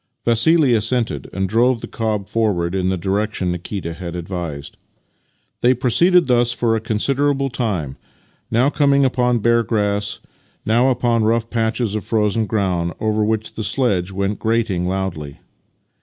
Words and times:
Vassili 0.25 0.73
assented, 0.73 1.29
and 1.31 1.47
drove 1.47 1.79
the 1.79 1.87
cob 1.87 2.27
forward 2.27 2.73
in 2.73 2.89
the 2.89 2.97
direction 2.97 3.51
Nikita 3.51 3.93
had 3.93 4.15
advised. 4.15 4.75
They 5.61 5.75
proceeded 5.75 6.25
thus 6.25 6.53
for 6.53 6.75
a 6.75 6.79
considerable 6.81 7.51
time, 7.51 7.97
now 8.49 8.71
coming 8.71 9.05
upon 9.05 9.41
bare 9.45 9.61
grass, 9.61 10.17
now 10.65 10.89
upon 10.89 11.23
rough 11.23 11.51
patches 11.51 11.93
of 11.93 12.03
frozen 12.03 12.47
ground, 12.47 12.93
over 12.99 13.23
which 13.23 13.53
the 13.53 13.63
sledge 13.63 14.11
went 14.11 14.39
grating 14.39 14.85
loudly. 14.87 15.37